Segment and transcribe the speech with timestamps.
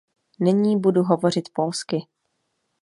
[0.39, 2.07] Nyní budu hovořit polsky.